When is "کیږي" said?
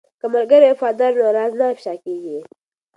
2.03-2.39